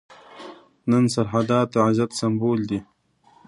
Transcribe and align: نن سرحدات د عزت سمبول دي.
نن 0.91 1.03
سرحدات 1.13 1.67
د 1.71 1.75
عزت 1.85 2.11
سمبول 2.19 2.59
دي. 2.69 2.79